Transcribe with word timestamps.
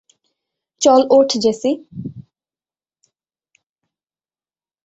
চল 0.81 1.01
ওঠ 1.11 1.29
জেসি! 1.43 1.71